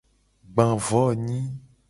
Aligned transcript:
Gba 0.53 0.67
vo 0.85 1.03
nyi. 1.25 1.41